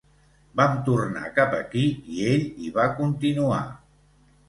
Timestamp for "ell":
2.33-2.43